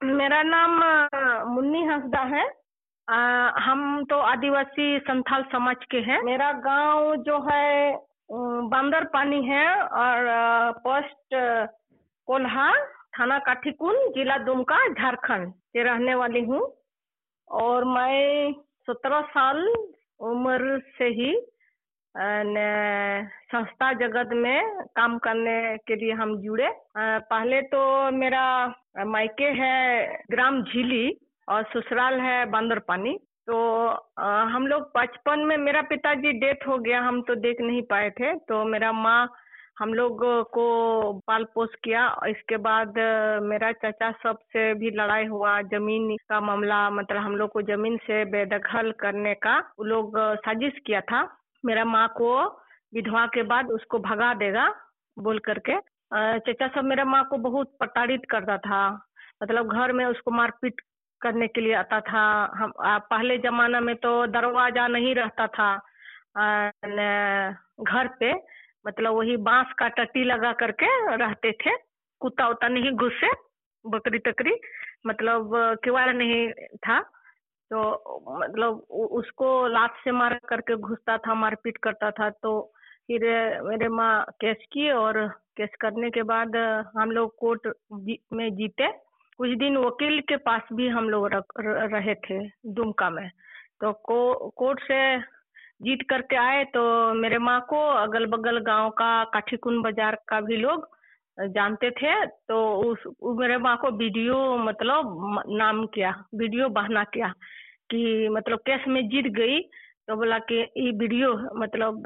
मेरा 0.00 0.42
नाम 0.42 0.76
मुन्नी 1.48 1.82
हंसदा 1.84 2.20
है। 2.20 2.44
अ, 3.08 3.16
हम 3.60 4.04
तो 4.04 4.18
आदिवासी 4.18 4.98
संथाल 4.98 5.42
समाज 5.52 5.84
के 5.90 5.98
हैं। 5.98 6.20
मेरा 6.22 6.52
गाँव 6.52 7.16
जो 7.16 7.40
है 7.50 7.96
बंदर 8.72 9.04
पानी 9.04 9.42
है 9.42 9.66
और 9.82 10.24
पोस्ट 10.78 11.34
कोल्हा 12.26 12.72
थाना 13.18 13.38
काठीकुंड 13.38 14.14
जिला 14.14 14.38
दुमका 14.38 14.78
झारखंड 14.88 15.52
से 15.52 15.82
रहने 15.82 16.14
वाली 16.14 16.44
हूँ। 16.44 16.62
और 17.50 17.84
मैं 17.84 18.52
सत्रह 18.86 19.20
साल 19.20 19.66
उम्र 20.20 20.80
से 20.98 21.04
ही 21.04 21.34
संस्था 22.14 23.92
जगत 23.98 24.30
में 24.34 24.84
काम 24.96 25.16
करने 25.18 25.76
के 25.86 25.96
लिए 25.96 26.12
हम 26.12 26.36
जुड़े। 26.42 26.68
पहले 26.96 27.60
तो 27.64 28.10
मेरा 28.12 28.44
मायके 29.06 29.50
है 29.60 30.24
ग्राम 30.30 30.62
झीली 30.62 31.08
और 31.48 31.62
ससुराल 31.74 32.20
है 32.20 32.44
बांदर 32.50 32.78
पानी 32.88 33.16
तो 33.48 33.56
हम 34.48 34.66
लोग 34.66 34.82
बचपन 34.96 35.44
में 35.46 35.56
मेरा 35.58 35.82
पिताजी 35.82 36.32
डेथ 36.40 36.66
हो 36.68 36.78
गया, 36.78 37.00
हम 37.00 37.20
तो 37.22 37.34
देख 37.36 37.60
नहीं 37.60 37.82
पाए 37.82 38.10
थे। 38.10 38.34
तो 38.38 38.64
मेरा 38.64 38.92
माँ 38.92 39.28
हम 39.78 39.94
लोग 39.94 40.22
को 40.52 41.12
पाल 41.26 41.44
पोस 41.54 41.74
किया। 41.84 42.04
इसके 42.28 42.56
बाद 42.58 42.94
मेरा 43.42 43.70
चाचा 43.74 44.10
सबसे 44.22 44.72
भी 44.74 44.90
लड़ाई 44.90 45.26
हुआ। 45.26 45.60
ज़मीन 45.64 46.16
का 46.28 46.40
मामला 46.40 46.88
मतलब 46.90 47.22
हम 47.22 47.36
लोग 47.36 47.50
को 47.50 47.62
ज़मीन 47.62 47.96
से 48.06 48.24
बेदखल 48.30 48.90
करने 49.00 49.34
का 49.36 49.58
वो 49.78 49.84
लोग 49.84 50.18
साजिश 50.38 50.78
किया 50.86 51.00
था। 51.00 51.22
मेरा 51.64 51.84
माँ 51.84 52.06
को 52.16 52.30
विधवा 52.92 53.26
के 53.34 53.42
बाद 53.42 53.70
उसको 53.70 53.98
भगा 53.98 54.32
देगा 54.34 54.68
बोल 55.16 55.38
करके। 55.38 55.78
चाचा 56.40 56.68
सब 56.68 56.84
मेरा 56.84 57.04
माँ 57.04 57.24
को 57.24 57.36
बहुत 57.38 57.76
प्रताड़ित 57.78 58.22
करता 58.30 58.56
था। 58.58 58.82
मतलब 59.42 59.72
घर 59.72 59.92
में 59.92 60.04
उसको 60.06 60.30
मारपीट 60.30 60.80
करने 61.20 61.46
के 61.48 61.60
लिए 61.60 61.74
आता 61.74 62.00
था। 62.00 62.22
हम 62.54 62.72
आ, 62.80 62.98
पहले 62.98 63.38
जमाना 63.38 63.80
में 63.80 63.94
तो 63.96 64.26
दरवाज़ा 64.26 64.86
नहीं 64.88 65.14
रहता 65.14 65.46
था। 65.46 65.74
न, 66.38 67.54
घर 67.80 68.08
पे 68.20 68.32
मतलब 68.86 69.14
वही 69.14 69.36
बाँस 69.36 69.72
का 69.78 69.88
टट्टी 69.88 70.24
लगा 70.24 70.52
करके 70.60 71.16
रहते 71.16 71.52
थे। 71.52 71.76
कुत्ता 72.20 72.46
उत्ता 72.48 72.68
नहीं 72.68 72.90
घुसे 72.92 73.30
बकरी 73.84 74.18
तकरी 74.18 74.54
मतलब 75.06 75.50
किवाड़ 75.84 76.12
नहीं 76.12 76.50
था। 76.78 76.98
तो 77.70 77.80
मतलब 78.38 78.78
उसको 79.18 79.48
लात 79.68 79.94
से 80.04 80.12
मार 80.12 80.38
करके 80.48 80.76
घुसता 80.76 81.16
था 81.18 81.34
मारपीट 81.36 81.76
करता 81.78 82.10
था। 82.10 82.30
तो 82.32 82.60
फिर 83.06 83.22
मेरे 83.62 83.88
माँ 83.90 84.24
केस 84.40 84.64
की 84.72 84.90
और 84.92 85.26
केस 85.56 85.70
करने 85.80 86.10
के 86.10 86.22
बाद 86.24 86.56
हम 86.96 87.10
लोग 87.10 87.34
कोर्ट 87.38 87.68
जी, 87.92 88.18
में 88.32 88.54
जीते। 88.56 88.90
कुछ 89.38 89.50
दिन 89.58 89.76
वकील 89.78 90.20
के 90.28 90.36
पास 90.38 90.62
भी 90.72 90.88
हम 90.88 91.08
लोग 91.08 91.28
रहे 91.58 92.14
थे 92.16 92.38
दुमका 92.68 93.10
में। 93.10 93.28
तो 93.80 93.92
को, 93.92 94.48
कोर्ट 94.50 94.80
से 94.82 95.18
जीत 95.82 96.02
करके 96.10 96.36
आए 96.36 96.64
तो 96.74 96.82
मेरे 97.14 97.38
माँ 97.40 97.60
को 97.68 97.78
अगल 97.88 98.26
बगल 98.26 98.58
गाँव 98.62 98.90
का 98.90 99.12
काठीकुंड 99.24 99.82
बाज़ार 99.84 100.18
का 100.28 100.40
भी 100.40 100.56
लोग 100.56 100.88
जानते 101.38 101.90
थे। 101.92 102.14
तो 102.26 102.56
उस 102.82 103.04
मेरे 103.40 103.56
माँ 103.58 103.76
को 103.76 103.90
वीडियो 103.98 104.36
मतलब 104.58 105.42
नाम 105.48 105.84
किया 105.86 106.10
वीडियो 106.34 106.68
बहाना 106.70 107.04
किया। 107.04 107.32
कि 107.90 108.28
मतलब 108.28 108.58
कैश 108.66 108.86
में 108.88 109.02
जीत 109.08 109.26
गई 109.34 109.60
तो 110.08 110.16
बोला 110.16 110.38
कि 110.40 110.54
ये 110.54 110.90
वीडियो 110.98 111.32
मतलब 111.56 112.02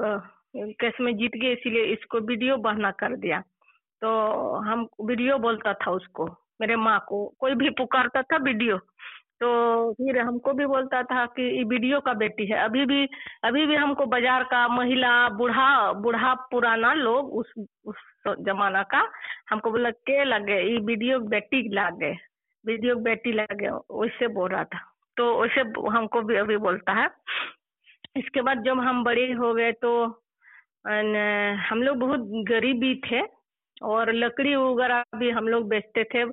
कैश 0.80 1.00
में 1.00 1.16
जीत 1.16 1.32
गई, 1.34 1.52
इसीलिए 1.52 1.84
इसको 1.92 2.18
वीडियो 2.22 2.56
बहना 2.58 2.90
कर 2.92 3.16
दिया। 3.16 3.40
तो 4.02 4.08
हम 4.60 4.86
वीडियो 5.02 5.38
बोलता 5.38 5.72
था 5.74 5.90
उसको, 5.90 6.27
मेरे 6.60 6.77
माँ 6.77 6.98
को, 7.08 7.24
कोई 7.40 7.55
भी 7.55 7.70
पुकारता 7.72 8.22
था 8.22 8.36
वीडियो। 8.44 8.78
तो 9.40 9.92
फिर 9.94 10.18
हमको 10.20 10.52
भी 10.52 10.66
बोलता 10.66 11.02
था 11.05 11.24
कि 11.28 11.42
ये 11.56 11.62
वीडियो 11.64 12.00
का 12.00 12.12
बेटी 12.14 12.46
है। 12.46 12.62
अभी 12.64 12.84
भी 12.86 13.08
अभी 13.44 13.66
भी 13.66 13.74
हमको 13.74 14.06
बाज़ार 14.06 14.42
का 14.44 14.66
महिला, 14.68 15.28
बूढ़ा 15.30 15.92
बूढ़ा 15.94 16.34
पुराना 16.50 16.92
लोग 16.94 17.34
उस 17.34 17.52
उस 17.86 17.96
जमाना 18.40 18.83
का, 18.84 19.02
हमको 19.50 19.70
बोला, 19.70 19.90
के 19.90 20.24
लगे? 20.24 20.62
ये 20.62 20.78
वीडियो 20.80 21.18
बेटी 21.28 21.68
लगे, 21.70 22.12
वीडियो 22.64 22.96
बेटी 23.02 23.33
लगे, 23.33 23.70
वैसे 23.70 24.28
बोल 24.28 24.50
रहा 24.50 24.64
था। 24.64 24.90
तो 25.17 25.25
वैसे 25.41 25.61
हमको 25.92 26.23
भी 26.23 26.36
अभी 26.36 26.57
बोलता 26.58 26.92
है। 26.92 27.08
इसके 28.17 28.41
बाद 28.42 28.63
जब 28.64 28.80
हम 28.80 29.02
बड़े 29.05 29.30
हो 29.33 29.52
गए 29.55 29.73
तो 29.75 29.91
हम 30.85 31.83
लोग 31.83 31.97
बहुत 31.98 32.20
गरीब 32.48 32.80
भी 32.80 32.95
थे 33.05 33.20
और 33.83 34.13
लकड़ी 34.13 34.55
वगैरह 34.57 35.05
भी 35.19 35.30
हम 35.30 35.48
लोग 35.48 35.69
बेचते 35.69 36.05
थे। 36.05 36.24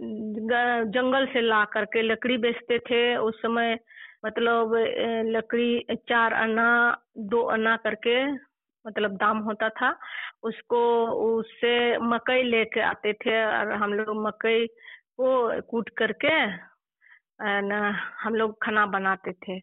जंगल 0.00 1.26
से 1.32 1.40
ला 1.40 1.64
करके 1.72 2.02
लकड़ी 2.02 2.36
बेचते 2.38 2.78
थे। 2.80 3.16
उस 3.18 3.42
समय 3.42 3.78
मतलब 4.24 4.74
लकड़ी 5.26 5.96
चार 6.08 6.34
आना 6.34 6.70
दो 7.30 7.42
आना 7.48 7.76
करके 7.84 8.16
मतलब 8.84 9.16
दाम 9.16 9.38
होता 9.38 9.68
था। 9.70 9.90
उसको, 10.42 10.80
उससे 11.06 11.98
मकई 11.98 12.42
लेके 12.42 12.80
आते 12.80 13.12
थे 13.12 13.44
और 13.44 13.72
हम 13.72 13.92
लोग 13.94 14.24
मकई 14.26 14.66
को 14.66 15.60
कूट 15.62 15.88
करके 15.98 16.34
न 17.40 17.94
हम 18.22 18.34
लोग 18.34 18.56
खाना 18.64 18.86
बनाते 18.88 19.32
थे। 19.32 19.60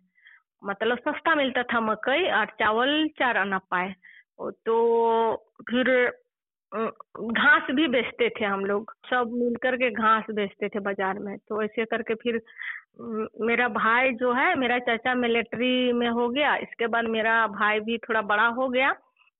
मतलब 0.62 0.98
सस्ता 1.00 1.36
मिलता 1.36 1.64
था 1.64 1.80
मकई 1.82 2.30
और 2.32 2.46
चावल 2.60 3.08
चार 3.20 3.38
आना 3.38 3.58
पाए। 3.72 3.94
तो 4.40 5.36
फिर 5.70 5.90
घास 6.72 7.68
भी 7.72 7.88
बेचते 7.88 8.30
थे 8.30 8.46
हम 8.46 8.66
लोग। 8.66 8.94
सब 9.10 9.32
मिल 9.34 9.56
करके 9.64 9.90
घास 9.92 10.24
बेचते 10.32 10.70
थे 10.70 10.80
बाज़ार 10.80 11.20
में। 11.20 11.38
तो 11.38 11.62
ऐसे 11.64 11.86
करके 11.86 12.16
फिर 12.16 12.42
मेरा 13.42 13.68
भाई 13.70 14.12
जो 14.14 14.32
है, 14.34 14.56
मेरा 14.56 14.80
चाचा 14.80 15.14
मिलिट्री 15.16 15.94
में 15.94 16.10
हो 16.10 16.28
गया। 16.30 16.56
इसके 16.58 16.88
बाद 16.88 17.06
मेरा 17.08 17.36
भाई 17.48 17.80
भी 17.80 17.98
थोड़ा 17.98 18.22
बड़ा 18.24 18.48
हो 18.50 18.68
गया। 18.70 18.92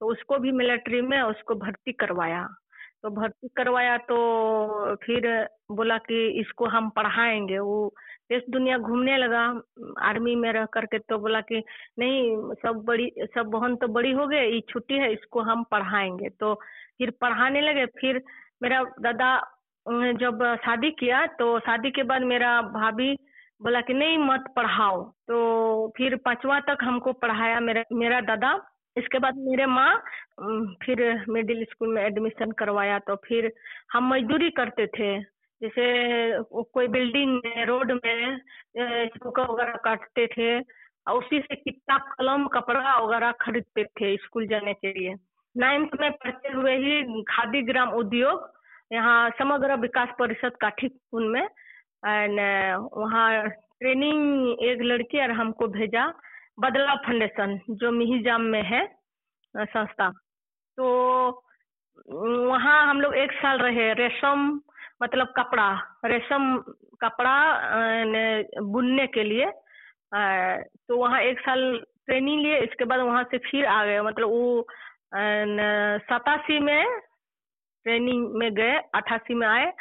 तो 0.02 0.12
उसको 0.12 0.38
भी 0.38 0.52
मिलिट्री 0.52 1.02
में 1.02 1.22
उसको 1.22 1.56
भर्ती 1.56 1.92
करवाया। 1.94 2.48
तो 3.04 3.10
भर्ती 3.12 3.48
करवाया 3.58 3.98
तो 4.10 4.96
फिर 5.04 5.28
बोला 5.72 5.98
कि 6.00 6.28
इसको 6.40 6.66
हम 6.68 6.90
पढ़ाएँगे। 6.90 7.60
वो 7.60 7.94
देश 8.30 8.44
दुनिया 8.50 8.78
घूमने 8.80 9.18
लगा। 9.18 9.44
आर्मी 10.08 10.36
में 10.36 10.52
रह 10.54 10.66
करके 10.74 11.00
तो 11.00 11.18
बोला 11.20 11.42
कि 11.42 11.64
नहीं, 12.00 12.54
सब 12.64 12.84
बड़ी, 12.88 13.12
सब 13.36 13.46
बहन 13.52 13.76
तो 13.76 13.88
बड़ी 13.90 14.12
हो 14.14 14.28
गए, 14.28 14.46
ये 14.46 14.60
छुट्टी 14.70 14.96
है, 14.96 15.12
इसको 15.14 15.42
हम 15.42 15.64
पढ़ाएँगे। 15.72 16.30
तो 16.32 16.54
फिर 16.98 17.12
पढ़ाने 17.22 17.62
लगे। 17.62 17.86
फिर 18.00 18.22
मेरा 18.64 18.84
दादा 19.02 19.36
जब 20.22 20.44
शादी 20.64 20.90
किया 20.92 21.26
तो 21.40 21.58
शादी 21.60 21.92
के 21.92 22.04
बाद 22.04 22.22
मेरा 22.26 22.62
भाभी 22.64 23.14
बोला 23.62 23.82
कि 23.82 23.94
नहीं, 23.94 24.18
मत 24.20 24.54
पढ़ाओ। 24.56 25.04
तो 25.28 25.94
फिर 25.98 26.16
पांचवा 26.26 26.60
तक 26.60 26.84
हमको 26.84 27.14
पढ़ाया 27.16 27.60
मेरा 27.60 27.84
मेरा 27.94 28.20
दादा। 28.24 28.54
इसके 28.96 29.20
बाद 29.20 29.36
मेरे 29.38 29.66
माँ 29.68 29.96
फिर 30.84 31.00
मिडिल 31.30 31.64
स्कूल 31.72 31.94
में 31.94 32.02
एडमिशन 32.04 32.52
करवाया। 32.60 33.00
तो 33.00 33.16
फिर 33.26 33.52
हम 33.94 34.10
मजदूरी 34.14 34.50
करते 34.52 34.88
थे। 34.98 35.18
जैसे 35.62 36.44
कोई 36.74 36.88
बिल्डिंग 36.88 37.36
में, 37.36 37.66
रोड 37.66 37.92
में 37.94 38.40
चौका 39.10 39.44
वगैरह 39.44 39.76
काटते 39.84 40.26
थे 40.28 40.60
और 40.60 41.18
उसी 41.18 41.40
से 41.42 41.56
किताब 41.56 42.02
कलम 42.18 42.48
कपड़ा 42.54 42.98
वगैरह 42.98 43.32
खरीदते 43.42 43.84
थे 44.00 44.16
स्कूल 44.18 44.48
जाने 44.48 44.74
के 44.74 44.92
लिए। 45.00 45.16
नाइन्थ 45.56 45.92
में 46.02 46.12
पढ़ते 46.14 46.54
हुए 46.54 46.76
ही 46.78 47.24
खादी 47.24 47.62
ग्राम 47.64 47.94
उद्योग, 47.96 48.52
यहाँ 48.94 49.30
समग्र 49.40 49.76
विकास 49.78 50.10
परिषद 50.20 50.58
काठीकुंड 50.62 51.30
में 51.32 51.42
एंड 51.42 52.40
वहाँ 52.94 53.48
ट्रेनिंग 53.50 54.64
एक 54.64 54.82
लड़की 54.84 55.22
और 55.22 55.32
हमको 55.32 55.68
भेजा 55.70 56.08
बदलाव 56.60 56.98
फाउंडेशन 57.06 57.60
जो 57.72 57.92
मिहिजाम 57.92 58.42
में 58.54 58.62
है 58.64 58.86
संस्था। 59.56 60.10
तो 60.78 60.86
वहाँ 62.08 62.90
हम 62.90 63.02
लोग 63.02 63.16
एक 63.18 63.32
साल 63.34 63.58
रहे, 63.60 63.94
रेशम 63.94 64.60
मतलब 65.02 65.34
कपड़ा 65.38 65.70
रेशम 66.06 66.58
कपड़ा 67.04 67.38
अ, 67.52 68.62
बुनने 68.62 69.08
के 69.08 69.24
लिए 69.24 69.52
तो 70.88 70.98
वहाँ 70.98 71.22
एक 71.22 71.40
साल 71.40 71.62
ट्रेनिंग 72.06 72.42
लिए 72.42 72.58
इसके 72.64 72.86
बाद 72.86 73.00
वहाँ 73.00 73.24
से 73.32 73.38
फिर 73.50 73.66
आ 73.66 73.84
गए। 73.86 74.02
मतलब 74.02 74.30
वो 74.30 74.68
सतासी 76.10 76.60
में 76.60 77.00
ट्रेनिंग 77.86 78.30
में 78.40 78.54
गए 78.54 78.78
अठासी 78.96 79.34
में 79.34 79.48
आए 79.48 79.72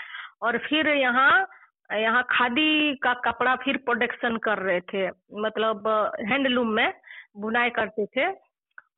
और 0.42 0.58
फिर 0.68 0.88
यहाँ 0.88 1.46
यहाँ 1.90 2.22
खादी 2.30 2.94
का 3.02 3.12
कपड़ा 3.24 3.54
फिर 3.56 3.76
प्रोडक्शन 3.86 4.36
कर 4.44 4.58
रहे 4.58 4.80
थे। 4.92 5.06
मतलब 5.40 5.86
हैंडलूम 6.30 6.68
में 6.74 6.92
बुनाई 7.40 7.70
करते 7.70 8.06
थे 8.16 8.26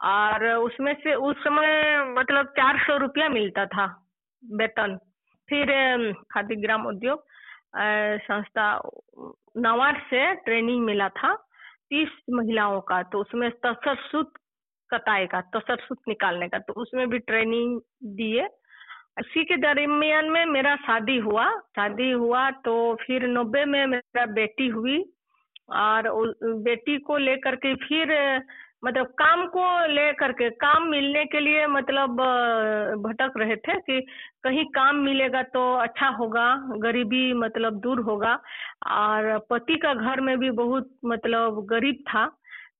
और 0.09 0.47
उसमें 0.47 0.95
से 1.03 1.15
उस 1.15 1.37
समय 1.45 2.05
मतलब 2.19 2.47
चार 2.59 2.79
सौ 2.87 2.97
रुपया 2.97 3.29
मिलता 3.29 3.67
था 3.67 3.87
वेतन। 4.43 4.99
फिर 5.49 6.13
खादी 6.31 6.57
ग्राम 6.57 6.87
उद्योग 6.87 7.25
संस्था 8.27 8.67
नवाड 9.57 10.01
से 10.11 10.35
ट्रेनिंग 10.45 10.85
मिला 10.85 11.09
था 11.09 11.35
तीस 11.91 12.09
महिलाओं 12.31 12.81
का 12.81 13.03
तो 13.13 13.21
उसमें 13.21 13.51
तसर 13.65 13.95
सूत 14.11 14.33
कताई 14.91 15.27
का 15.27 15.41
तसर 15.55 15.77
सूत 15.77 15.99
निकालने 16.09 16.49
का 16.49 16.59
तो 16.59 16.73
उसमें 16.73 17.09
भी 17.11 17.19
ट्रेनिंग 17.19 17.81
दिए। 18.17 18.47
इसी 19.21 19.45
के 19.45 19.57
दरमियान 19.57 20.29
में 20.31 20.45
मेरा 20.47 20.75
शादी 20.77 21.17
हुआ 21.19 21.49
शादी 21.77 22.11
हुआ 22.11 22.51
तो 22.65 22.75
फिर 23.07 23.27
नब्बे 23.29 23.65
में 23.65 23.85
मेरा 23.87 24.27
बेटी 24.33 24.69
हुई 24.69 24.99
और 25.77 26.09
बेटी 26.45 26.99
को 26.99 27.17
लेकर 27.19 27.57
के 27.57 27.75
फिर 27.75 28.13
मतलब 28.83 29.07
काम 29.19 29.45
को 29.47 29.63
लेकर 29.89 30.33
के, 30.33 30.49
काम 30.51 30.83
मिलने 30.91 31.25
के 31.27 31.41
लिए 31.41 31.67
मतलब 31.67 32.21
भटक 33.03 33.33
रहे 33.37 33.57
थे 33.59 33.79
कि 33.81 34.01
कहीं 34.45 34.65
काम 34.75 34.97
मिलेगा 35.05 35.43
तो 35.55 35.63
अच्छा 35.77 36.09
होगा, 36.19 36.47
गरीबी 36.79 37.33
मतलब 37.35 37.81
दूर 37.81 38.01
होगा। 38.01 38.35
और 38.89 39.39
पति 39.51 39.77
का 39.77 39.95
घर 39.95 40.21
में 40.21 40.37
भी 40.39 40.51
बहुत 40.53 40.91
मतलब 41.05 41.65
गरीब 41.71 42.03
था 42.09 42.27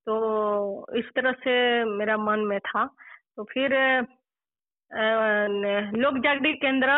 तो 0.07 0.97
इस 0.99 1.05
तरह 1.17 1.33
से 1.45 1.85
मेरा 1.87 2.17
मन 2.19 2.41
में 2.49 2.59
था। 2.61 2.85
तो 3.37 3.45
फिर 3.45 3.73
लोक 5.97 6.19
जागृति 6.19 6.53
केंद्र, 6.55 6.91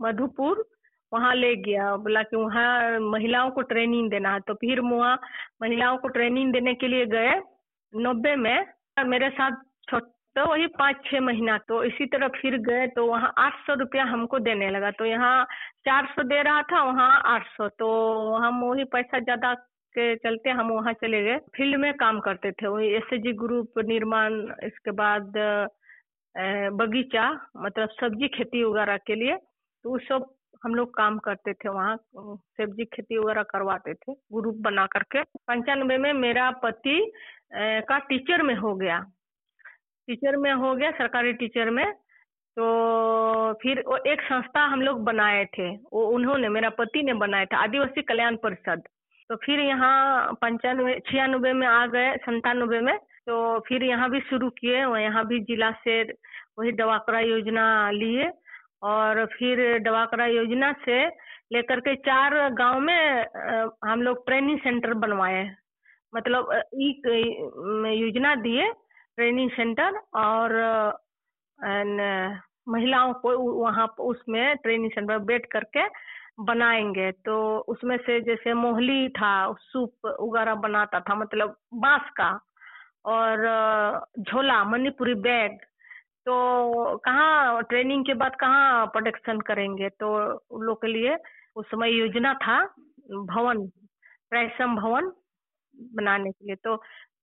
मधुपुर, 0.00 0.64
वहाँ 1.12 1.34
ले 1.34 1.54
गया। 1.56 1.94
बोला 1.96 2.22
कि 2.22 2.36
वहाँ 2.36 2.98
महिलाओं 3.00 3.50
को 3.50 3.62
ट्रेनिंग 3.62 4.10
देना 4.10 4.32
है। 4.32 4.40
तो 4.40 4.54
फिर 4.54 4.80
वहाँ 4.80 5.18
महिलाओं 5.62 5.96
को 5.98 6.08
ट्रेनिंग 6.08 6.52
देने 6.52 6.74
के 6.74 6.88
लिए 6.88 7.06
गए। 7.06 7.40
नब्बे 7.94 8.34
में 8.36 8.66
मेरे 9.06 9.30
साथ 9.30 9.62
तो 10.36 10.44
वही 10.44 10.66
पाँच 10.68 10.96
छः 11.06 11.20
महीना 11.20 11.56
तो 11.68 11.82
इसी 11.84 12.06
तरह 12.06 12.28
फिर 12.36 12.56
गए 12.60 12.86
तो 12.94 13.04
वहाँ 13.06 13.32
आठ 13.38 13.58
सौ 13.66 13.74
रुपया 13.74 14.04
हमको 14.04 14.38
देने 14.40 14.70
लगा। 14.70 14.90
तो 14.90 15.04
यहाँ 15.04 15.44
चार 15.86 16.06
सौ 16.06 16.22
दे 16.24 16.40
रहा 16.42 16.62
था, 16.62 16.82
वहाँ 16.82 17.20
आठ 17.26 17.46
सौ। 17.48 17.68
तो 17.70 17.86
हम 18.36 18.60
वही 18.62 18.84
पैसा 18.90 19.18
ज़्यादा 19.20 19.52
के 19.94 20.14
चलते 20.16 20.50
हम 20.50 20.70
वहाँ 20.70 20.92
चले 20.94 21.22
गए। 21.24 21.38
फ़ील्ड 21.56 21.76
में 21.80 21.92
काम 21.96 22.18
करते 22.20 22.52
थे, 22.52 22.66
वही 22.66 22.88
एस 22.96 23.10
ग्रुप 23.38 23.78
निर्माण, 23.86 24.40
इसके 24.64 24.90
बाद 24.92 25.32
बगीचा 26.74 27.30
मतलब 27.56 27.88
सब्ज़ी 28.00 28.28
खेती 28.28 28.62
वगैरह 28.64 28.96
के 29.06 29.14
लिए 29.14 29.36
तो 29.84 29.94
उस 29.94 30.08
सब 30.08 30.26
हम 30.62 30.74
लोग 30.74 30.94
काम 30.96 31.18
करते 31.18 31.52
थे 31.54 31.68
वहाँ, 31.68 31.96
सब्ज़ी 32.16 32.84
खेती 32.86 33.18
वगैरह 33.18 33.42
करवाते 33.44 33.94
थे 33.94 34.12
ग्रुप 34.34 34.56
बना 34.62 34.86
करके। 34.88 35.22
पंचानवे 35.22 35.98
में 35.98 36.12
मेरा 36.14 36.50
पति 36.62 36.98
का 37.56 37.98
टीचर 37.98 38.42
में 38.42 38.54
हो 38.54 38.74
गया। 38.74 38.98
टीचर 40.08 40.36
में 40.36 40.52
हो 40.52 40.74
गया, 40.74 40.90
सरकारी 40.90 41.32
टीचर 41.32 41.70
में। 41.70 41.86
तो 42.56 43.52
फिर 43.62 43.82
वो 43.86 43.96
एक 44.06 44.20
संस्था 44.22 44.64
हम 44.64 44.82
लोग 44.82 45.02
बनाए 45.04 45.44
थे। 45.58 45.68
वो 45.92 46.04
उन्होंने, 46.06 46.48
मेरा 46.48 46.70
पति 46.70 47.02
ने 47.02 47.12
बनाया 47.14 47.44
था, 47.44 47.56
आदिवासी 47.56 48.02
कल्याण 48.02 48.36
परिषद। 48.36 48.82
तो 49.30 49.36
फिर 49.36 49.60
यहाँ 49.60 50.32
पंचानवे 50.42 50.98
छियानबे 51.08 51.52
में 51.52 51.66
आ 51.66 51.86
गए 51.86 52.16
संतानबे 52.16 52.80
में। 52.80 52.96
तो 52.98 53.58
फिर 53.68 53.82
यहाँ 53.84 54.10
भी 54.10 54.20
शुरू 54.20 54.50
किए 54.50 54.84
यहाँ 55.02 55.26
भी 55.26 55.40
जिला 55.40 55.70
से 55.84 56.02
वही 56.58 56.72
दवाकरा 56.72 57.20
योजना 57.20 57.90
लिए। 57.90 58.30
और 58.82 59.24
फिर 59.26 59.78
डवाकरा 59.78 60.26
योजना 60.26 60.72
से 60.84 61.04
लेकर 61.52 61.80
के 61.80 61.94
चार 61.96 62.34
गाँव 62.54 62.80
में 62.80 63.26
हम 63.84 64.02
लोग 64.02 64.24
ट्रेनिंग 64.26 64.58
सेंटर 64.60 64.94
बनवाए। 64.94 65.44
मतलब 66.16 66.50
योजना 67.92 68.34
दिए 68.42 68.70
ट्रेनिंग 69.16 69.50
सेंटर 69.50 69.98
और 70.16 70.52
महिलाओं 72.68 73.12
को 73.22 73.36
वहाँ 73.38 73.86
उसमें 74.00 74.56
ट्रेनिंग 74.56 74.90
सेंटर 74.92 75.18
बैठ 75.30 75.46
करके 75.52 75.86
बनाएँगे। 76.44 77.10
तो 77.26 77.34
उसमें 77.68 77.96
से 78.06 78.20
जैसे 78.20 78.54
मोहली 78.54 79.08
था, 79.08 79.52
सूप 79.52 80.06
वगैरह 80.06 80.54
बनाता 80.64 81.00
था 81.00 81.14
मतलब 81.14 81.56
बाँस 81.74 82.10
का 82.20 82.30
और 83.06 83.36
झोला, 84.20 84.62
मणिपुरी 84.64 85.14
बैग। 85.14 85.58
तो 86.26 86.96
कहाँ, 87.04 87.62
ट्रेनिंग 87.62 88.04
के 88.06 88.14
बाद 88.14 88.36
कहाँ 88.40 88.86
प्रोडक्शन 88.86 89.40
करेंगे? 89.48 89.88
तो 89.88 90.08
उन 90.50 90.62
लोग 90.62 90.80
के 90.82 90.88
लिए 90.92 91.16
उस 91.56 91.66
समय 91.70 91.90
योजना 91.90 92.32
था, 92.34 92.58
भवन 93.32 93.66
ट्रैसम 94.30 94.76
भवन। 94.76 95.12
बनाने 95.96 96.30
के 96.30 96.46
लिए। 96.46 96.56
तो 96.64 96.74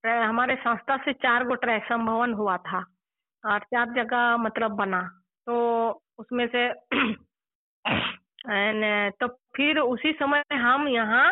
हमारे 0.06 0.56
संस्था 0.56 0.98
से 1.06 1.14
चार 1.14 1.44
गो 1.48 1.56
ट्रैसम 1.64 2.06
भवन 2.06 2.34
हुआ 2.34 2.58
था 2.58 2.84
और 3.44 3.60
चार 3.60 3.94
जगह 3.96 4.38
मतलब 4.38 4.72
बना। 4.76 5.02
तो 5.48 5.56
उसमें 6.20 6.48
से 6.56 6.70
तो 9.20 9.28
फिर 9.56 9.80
उसी 9.80 10.12
समय 10.14 10.44
हम 10.54 10.88
यहाँ 10.88 11.32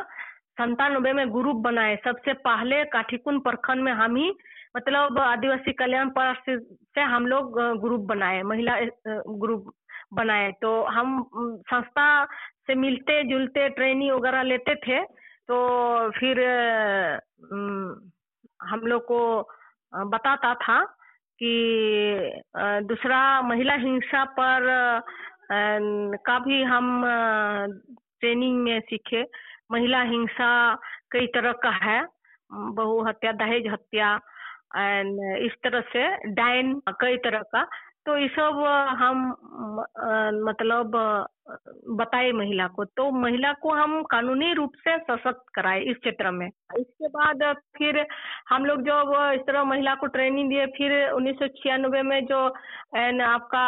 संतानबे 0.60 1.12
में 1.14 1.28
ग्रुप 1.34 1.56
बनाए। 1.64 1.96
सबसे 2.06 2.34
पहले 2.46 2.84
काठीकुन 2.94 3.40
प्रखंड 3.40 3.84
में 3.84 3.92
हम 3.94 4.16
ही 4.16 4.30
मतलब 4.78 5.20
आदिवासी 5.20 5.72
कल्याण 5.74 6.10
पर 6.18 6.34
से 6.50 7.02
हम 7.02 7.28
लोग 7.28 7.60
ग्रुप 7.82 8.02
बनाए, 8.10 8.42
महिला 8.44 8.76
ग्रुप 9.08 9.72
बनाए। 10.14 10.52
तो 10.62 10.82
हम, 10.86 11.24
संस्था 11.72 12.26
से 12.68 12.76
मिलते 12.76 13.24
जुलते 13.30 13.68
ट्रेनिंग 13.70 14.12
वगैरह 14.12 14.42
लेते 14.44 14.76
थे। 14.76 15.00
तो 15.50 15.58
फिर 16.12 16.40
हम 18.62 18.80
लोग 18.86 19.02
को 19.06 19.22
बताता 19.94 20.54
था 20.56 20.80
कि 21.42 21.54
दूसरा 22.88 23.20
महिला 23.42 23.74
हिंसा 23.84 24.24
पर 24.40 24.68
का 26.26 26.38
भी 26.40 26.62
हम 26.64 27.04
ट्रेनिंग 28.20 28.58
में 28.64 28.80
सीखे। 28.80 29.24
महिला 29.72 30.02
हिंसा 30.02 30.50
कई 31.12 31.28
तरह 31.34 31.52
का 31.64 31.70
है। 31.84 32.02
बहु 32.52 33.02
हत्या 33.08 33.32
दहेज 33.42 33.68
हत्या 33.68 34.14
एंड 34.78 35.20
इस 35.46 35.54
तरह 35.64 35.82
से 35.94 36.08
डाइन 36.34 36.74
कई 37.02 37.18
तरह 37.26 37.42
का। 37.56 37.62
तो 38.10 38.18
ये 38.18 38.28
सब 38.28 38.60
हम 39.00 39.18
मतलब 40.46 40.96
बताए 42.00 42.32
महिला 42.32 42.68
को। 42.68 42.86
तो 42.86 43.10
महिला 43.12 43.52
को 43.62 43.74
हम 43.74 44.02
कानूनी 44.04 44.54
रूप 44.54 44.72
से 44.78 44.98
सशक्त 45.00 45.44
कराए 45.56 45.82
इस 45.92 45.98
क्षेत्र 45.98 46.32
में। 46.32 46.48
इसके 46.48 47.08
बाद 47.08 47.44
फिर 47.78 48.06
हम 48.50 48.66
लोग 48.66 48.82
जो 48.82 49.32
इस 49.34 49.42
तरह 49.48 49.64
महिला 49.64 49.96
को 49.96 50.08
ट्रेनिंग 50.08 50.50
दिए, 50.50 50.66
फिर 50.78 51.10
उन्नीस 51.12 51.36
सौ 51.36 51.48
छियानबे 51.62 52.02
में 52.02 52.26
जो 52.26 52.42
एन 52.98 53.22
आपका 53.22 53.64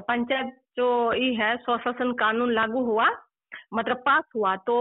पंचायत 0.00 0.56
जो 0.78 1.12
ये 1.12 1.32
है, 1.34 1.56
स्वशासन 1.56 2.12
कानून 2.16 2.52
लागू 2.52 2.84
हुआ 2.84 3.08
मतलब 3.72 3.96
पास 3.96 4.24
हुआ 4.34 4.54
तो 4.56 4.74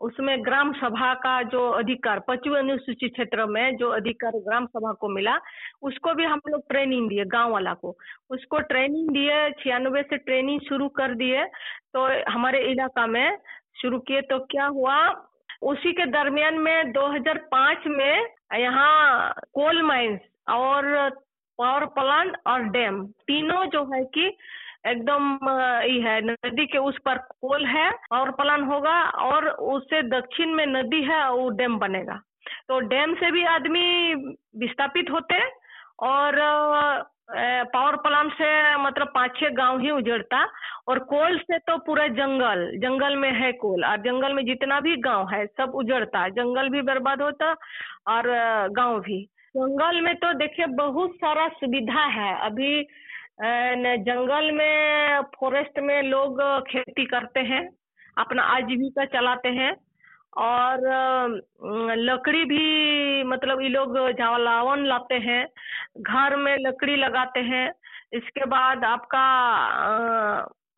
उसमें 0.00 0.44
ग्राम 0.44 0.72
सभा 0.72 1.12
का 1.14 1.42
जो 1.42 1.68
अधिकार 1.72 2.18
पचवे 2.28 2.58
अनुसूचित 2.58 3.12
क्षेत्र 3.12 3.46
में 3.46 3.76
जो 3.76 3.88
अधिकार 3.90 4.32
ग्राम 4.38 4.66
सभा 4.66 4.92
को 4.92 5.08
मिला, 5.08 5.38
उसको 5.82 6.14
भी 6.14 6.24
हम 6.24 6.40
लोग 6.48 6.62
ट्रेनिंग 6.68 7.08
दिए, 7.08 7.24
गाँव 7.24 7.52
वाला 7.52 7.74
को। 7.74 7.96
उसको 8.30 8.58
ट्रेनिंग 8.62 9.08
दिए, 9.10 9.50
छियानवे 9.52 10.02
से 10.02 10.16
ट्रेनिंग 10.18 10.60
शुरू 10.68 10.88
कर 10.90 11.14
दिए 11.14 11.44
तो 11.94 12.06
हमारे 12.30 12.60
इलाका 12.70 13.06
में 13.06 13.38
शुरू 13.82 13.98
किए 14.00 14.20
तो 14.20 14.38
क्या 14.46 14.66
हुआ, 14.66 14.96
उसी 15.62 15.92
के 15.92 16.06
दरमियान 16.06 16.58
में 16.58 16.92
2005 16.92 17.86
में 17.88 18.26
यहाँ 18.58 19.34
कोल 19.54 19.82
माइंस 19.82 20.20
और 20.50 20.84
पावर 21.58 21.84
प्लांट 21.86 22.36
और 22.46 22.62
डैम 22.68 23.04
तीनों 23.28 23.64
जो 23.66 23.84
है 23.94 24.04
कि 24.04 24.28
एकदम 24.84 25.38
ये 25.84 26.00
है, 26.00 26.20
नदी 26.22 26.66
के 26.66 26.78
उस 26.80 26.98
पर 27.04 27.18
कोल 27.18 27.66
है 27.66 27.90
और 28.12 28.30
प्लान 28.32 28.62
होगा 28.64 28.98
और 29.26 29.48
उससे 29.48 30.02
दक्षिण 30.10 30.54
में 30.54 30.66
नदी 30.68 31.02
है 31.04 31.28
वो 31.30 31.48
डैम 31.58 31.78
बनेगा। 31.78 32.20
तो 32.68 32.78
डैम 32.88 33.14
से 33.14 33.30
भी 33.30 33.44
आदमी 33.46 34.14
विस्थापित 34.58 35.10
होते 35.10 35.38
और 36.02 36.40
पावर 37.32 37.96
प्लांट 37.96 38.32
से 38.32 38.76
मतलब 38.76 39.12
पाँच 39.14 39.36
छह 39.36 39.48
गाँव 39.56 39.78
ही 39.80 39.90
उजड़ता 39.90 40.44
और 40.88 40.98
कोल 41.10 41.38
से 41.40 41.58
तो 41.60 41.76
पूरा 41.86 42.06
जंगल 42.10 42.66
जंगल 42.78 43.16
में 43.16 43.30
है 43.32 43.52
कोल 43.54 43.84
और 43.84 43.96
जंगल 44.02 44.32
में 44.32 44.44
जितना 44.44 44.80
भी 44.80 44.96
गाँव 44.98 45.28
है 45.28 45.44
सब 45.48 45.72
उजड़ता, 45.74 46.28
जंगल 46.30 46.68
भी 46.68 46.82
बर्बाद 46.82 47.22
होता 47.22 47.52
और 48.08 48.28
गाँव 48.76 49.00
भी। 49.00 49.22
जंगल 49.56 50.00
में 50.00 50.14
तो 50.16 50.32
देखिए 50.34 50.66
बहुत 50.76 51.14
सारा 51.16 51.48
सुविधा 51.54 52.04
है। 52.10 52.34
अभी 52.46 52.86
जंगल 53.42 54.50
में 54.52 55.22
फॉरेस्ट 55.36 55.78
में 55.78 56.02
लोग 56.02 56.40
खेती 56.68 57.04
करते 57.06 57.40
हैं, 57.40 57.68
अपना 58.18 58.42
आजीविका 58.56 59.04
चलाते 59.04 59.48
हैं 59.48 59.72
और 60.38 60.78
लकड़ी 61.98 62.44
भी 62.44 63.24
मतलब 63.24 63.60
ये 63.62 63.68
लोग 63.68 63.98
जलावन 64.12 64.84
लाते 64.86 65.14
हैं, 65.20 65.46
घर 66.00 66.36
में 66.36 66.56
लकड़ी 66.60 66.96
लगाते 66.96 67.40
हैं। 67.42 67.70
इसके 68.14 68.44
बाद 68.46 68.84
आपका 68.84 69.24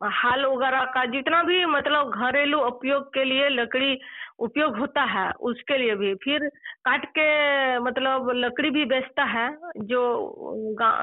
हाल 0.01 0.45
वगैरह 0.45 0.83
का 0.93 1.05
जितना 1.05 1.41
भी 1.43 1.65
मतलब 1.65 2.11
घरेलू 2.11 2.59
उपयोग 2.59 3.07
के 3.13 3.23
लिए 3.23 3.49
लकड़ी 3.49 3.97
उपयोग 4.39 4.77
होता 4.77 5.01
है, 5.03 5.31
उसके 5.31 5.77
लिए 5.77 5.95
भी। 5.95 6.13
फिर 6.15 6.47
काट 6.85 7.05
के 7.17 7.79
मतलब 7.79 8.29
लकड़ी 8.35 8.69
भी 8.69 8.85
बेचता 8.85 9.23
है, 9.23 9.47
जो 9.77 10.01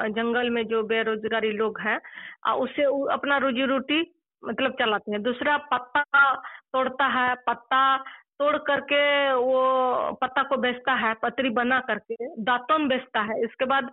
जंगल 0.09 0.51
में 0.51 0.65
जो 0.69 0.83
बेरोजगारी 0.83 1.53
लोग 1.53 1.81
हैं 1.81 2.01
और 2.47 2.61
उससे 2.61 2.85
अपना 3.13 3.37
रोजी 3.39 3.67
रोटी 3.67 4.01
मतलब 4.43 4.73
चलाते 4.73 5.13
हैं। 5.13 5.23
दूसरा 5.23 5.57
पत्ता 5.73 6.35
तोड़ता 6.73 7.07
है, 7.09 7.35
पत्ता 7.47 7.97
तोड़ 8.39 8.57
करके 8.59 9.03
वो 9.35 10.19
पत्ता 10.21 10.43
को 10.43 10.57
बेचता 10.57 10.93
है, 10.95 11.15
पतरी 11.23 11.51
बना 11.51 11.81
करके, 11.81 12.15
दातन 12.43 12.89
बेचता 12.89 13.21
है। 13.23 13.43
इसके 13.45 13.65
बाद 13.65 13.91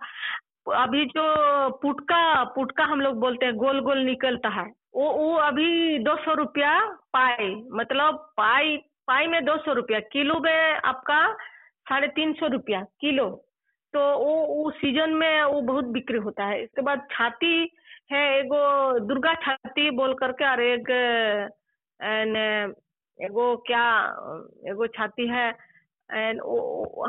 अभी 0.66 1.04
जो 1.06 1.22
पुटका 1.82 2.44
पुटका 2.54 2.84
हम 2.84 3.00
लोग 3.00 3.18
बोलते 3.20 3.46
हैं, 3.46 3.54
गोल 3.56 3.80
गोल 3.80 3.98
निकलता 3.98 4.48
है, 4.50 4.64
वो 4.94 5.10
वो 5.12 5.34
अभी 5.38 5.98
दो 6.04 6.16
सौ 6.24 6.34
रुपया 6.34 6.78
पाई 7.12 7.54
मतलब 7.72 8.16
पाई 8.36 8.76
पाई 9.08 9.26
में 9.26 9.44
दो 9.44 9.56
सौ 9.58 9.72
रुपया, 9.72 10.00
किलो 10.12 10.38
में 10.40 10.80
आपका 10.84 11.32
साढ़े 11.86 12.08
तीन 12.08 12.32
सौ 12.32 12.46
रुपया 12.48 12.82
किलो। 13.00 13.28
तो 13.94 14.00
वो 14.18 14.34
वो 14.46 14.70
सीज़न 14.72 15.10
में 15.14 15.42
वो 15.44 15.60
बहुत 15.62 15.84
बिक्री 15.94 16.18
होता 16.18 16.44
है। 16.46 16.62
इसके 16.62 16.82
बाद 16.82 17.06
छाती 17.12 17.54
है, 18.12 18.20
एगो 18.38 18.98
दुर्गा 19.00 19.34
छाती 19.36 19.90
बोल 19.90 20.14
करके, 20.14 20.44
और 20.44 20.60
एक 20.62 20.90
एगो 23.18 23.56
क्या, 23.66 23.86
एगो 24.70 24.86
छाती 24.88 25.26
है 25.28 25.50
एंड 26.12 26.40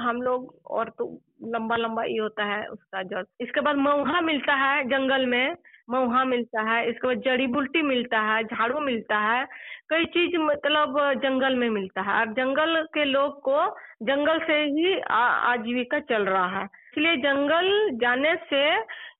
हम 0.01 0.21
लोग, 0.21 0.55
और 0.67 0.89
तो 0.97 1.05
लंबा 1.47 1.75
लंबा 1.75 2.03
ये 2.03 2.17
होता 2.19 2.43
है 2.45 2.65
उसका 2.67 3.03
जड़। 3.03 3.23
इसके 3.41 3.61
बाद 3.61 3.75
मऊहा 3.77 4.21
मिलता 4.21 4.53
है 4.55 4.83
जंगल 4.83 5.25
में, 5.25 5.55
मऊहा 5.89 6.23
मिलता 6.23 6.61
है। 6.61 6.89
इसके 6.89 7.07
बाद 7.07 7.21
जड़ी 7.25 7.47
बुल्टी 7.47 7.81
मिलता 7.81 8.19
है, 8.21 8.43
झाड़ू 8.43 8.79
मिलता 8.79 9.17
है। 9.19 9.45
कई 9.89 10.05
चीज़ 10.05 10.37
मतलब 10.37 10.99
जंगल 11.23 11.55
में 11.55 11.69
मिलता 11.69 12.01
है। 12.01 12.19
और 12.19 12.33
जंगल 12.33 12.81
के 12.93 13.05
लोग 13.05 13.41
को 13.41 13.65
जंगल 14.03 14.39
से 14.39 14.61
ही 14.65 14.99
आजीविका 15.11 15.99
चल 15.99 16.25
रहा 16.25 16.59
है। 16.59 16.65
इसलिए 16.65 17.15
जंगल 17.17 17.89
जाने 18.01 18.35
से 18.49 18.63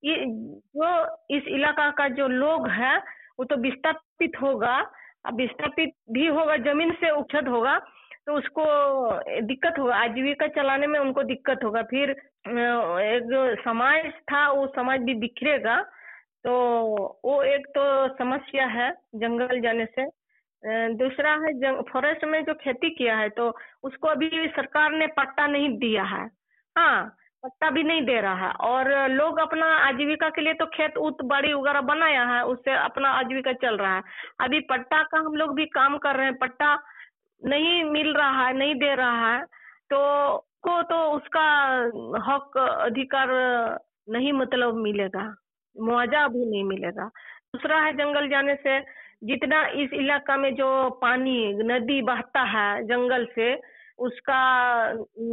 ये 0.04 0.16
जो 0.28 0.88
इस 1.38 1.44
इलाका 1.48 1.90
का 1.92 2.08
जो 2.08 2.28
लोग 2.28 2.68
है, 2.70 2.98
वो 3.40 3.46
तो 3.46 3.56
विस्थापित 3.56 4.42
होगा। 4.42 4.78
विस्थापित 5.34 5.90
भी 6.12 6.28
होगा, 6.28 6.56
ज़मीन 6.58 6.92
से 6.92 7.10
उछत 7.10 7.48
होगा। 7.48 7.80
तो 8.32 8.38
उसको 8.38 8.64
दिक्कत 9.44 9.80
होगा 9.80 9.96
आजीविका 9.98 10.48
चलाने 10.56 10.88
में 10.88 11.00
उनको 11.00 11.24
दिक्कत 11.26 11.64
होगा। 11.64 11.82
फिर 11.84 12.10
एक 12.10 13.60
समाज 13.60 14.06
था, 14.24 14.48
वो 14.50 14.68
समाज 14.76 15.00
भी 15.02 15.14
बिखरेगा। 15.20 15.76
तो 16.44 16.52
वो 17.26 17.42
एक 17.46 17.68
तो 17.76 17.84
समस्या 18.16 18.66
है 18.68 18.90
जंगल 19.16 19.60
जाने 19.62 19.86
से। 19.86 20.06
दूसरा 20.96 21.32
है 21.44 21.82
फॉरेस्ट 21.84 22.24
में 22.26 22.44
जो 22.46 22.54
खेती 22.54 22.90
किया 22.96 23.16
है 23.18 23.30
तो 23.32 23.50
उसको 23.84 24.08
अभी 24.08 24.30
सरकार 24.56 24.92
ने 24.94 25.08
पट्टा 25.18 25.48
नहीं 25.48 25.70
दिया 25.78 26.04
है। 26.06 26.26
हाँ 26.76 27.18
पट्टा 27.44 27.70
भी 27.70 27.84
नहीं 27.84 28.02
दे 28.06 28.20
रहा 28.22 28.48
है। 28.48 28.54
और 28.64 29.10
लोग 29.10 29.40
अपना 29.40 29.66
आजीविका 29.88 30.30
के 30.30 30.42
लिए 30.42 30.54
तो 30.54 30.66
खेत 30.72 30.98
उत 31.00 31.22
बाड़ी 31.26 31.54
वगैरह 31.54 31.82
बनाया 31.84 32.24
है, 32.26 32.44
उससे 32.46 32.72
अपना 32.74 33.10
आजीविका 33.12 33.54
चल 33.60 33.78
रहा 33.78 33.96
है। 33.96 34.04
अभी 34.42 34.60
पट्टा 34.72 35.02
का 35.04 35.20
हम 35.20 35.36
लोग 35.36 35.56
भी 35.56 35.66
काम 35.74 35.98
कर 35.98 36.16
रहे 36.16 36.26
हैं। 36.26 36.38
पट्टा 36.38 36.74
नहीं 37.42 37.84
मिल 37.84 38.14
रहा 38.14 38.48
है, 38.48 38.54
नहीं 38.54 38.76
दे 38.76 38.94
रहा 38.96 39.36
है 39.36 39.44
तो 39.92 40.38
को 40.64 40.82
तो 40.84 40.98
उसका 41.12 41.46
हक, 42.26 42.58
अधिकार 42.58 43.28
नहीं 44.10 44.34
मतलब 44.34 44.76
मिलेगा, 44.76 45.24
मुआवजा 45.76 46.28
भी 46.28 46.46
नहीं 46.46 46.64
मिलेगा। 46.64 47.06
दूसरा 47.56 47.80
है 47.82 47.94
जंगल 47.94 48.28
जाने 48.30 48.56
से, 48.56 48.80
जितना 49.24 49.66
इस 49.76 49.94
इलाका 49.94 50.38
में 50.38 50.54
जो 50.56 50.68
पानी, 51.02 51.54
नदी 51.64 52.02
बहता 52.02 52.42
है 52.50 52.84
जंगल 52.88 53.26
से, 53.36 53.54
उसका 54.00 54.42